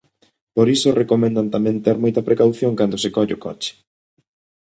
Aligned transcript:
Por 0.55 0.67
iso 0.75 0.97
recomendan 1.01 1.47
tamén 1.55 1.75
ter 1.85 1.97
moita 2.03 2.25
precaución 2.27 2.71
cando 2.79 2.95
se 3.03 3.09
colle 3.15 3.35
o 3.37 3.41
coche. 3.45 3.71